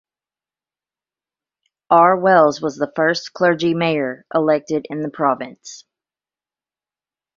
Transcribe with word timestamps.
R. 1.91 2.17
Wells 2.17 2.59
was 2.59 2.75
the 2.75 2.91
first 2.95 3.33
Clergy 3.33 3.75
Mayor 3.75 4.25
elected 4.33 4.87
in 4.89 5.03
the 5.03 5.11
Province. 5.11 5.85